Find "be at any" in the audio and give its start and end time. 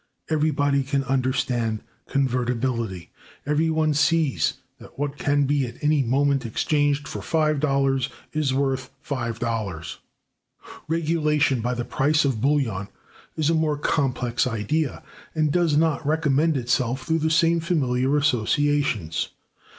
5.45-6.01